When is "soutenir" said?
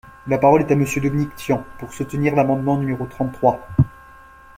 1.93-2.33